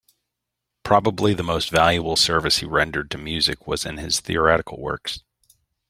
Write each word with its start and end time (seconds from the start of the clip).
Probably 0.81 1.35
the 1.35 1.43
most 1.43 1.69
valuable 1.69 2.15
service 2.15 2.57
he 2.57 2.65
rendered 2.65 3.11
to 3.11 3.19
music 3.19 3.67
was 3.67 3.85
in 3.85 3.97
his 3.97 4.19
theoretical 4.19 4.79
works. 4.79 5.19